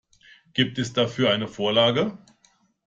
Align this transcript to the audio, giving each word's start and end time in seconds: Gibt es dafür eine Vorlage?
Gibt 0.55 0.79
es 0.79 0.93
dafür 0.93 1.29
eine 1.29 1.47
Vorlage? 1.47 2.17